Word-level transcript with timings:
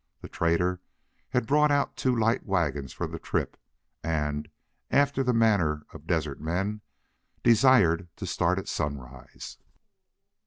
The 0.21 0.29
trader 0.29 0.81
had 1.29 1.45
brought 1.45 1.69
out 1.69 1.95
two 1.95 2.15
light 2.17 2.43
wagons 2.43 2.91
for 2.91 3.05
the 3.05 3.19
trip, 3.19 3.55
and, 4.03 4.49
after 4.89 5.21
the 5.21 5.31
manner 5.31 5.85
of 5.93 6.07
desert 6.07 6.39
men, 6.41 6.81
desired 7.43 8.07
to 8.15 8.25
start 8.25 8.57
at 8.57 8.67
sunrise. 8.67 9.59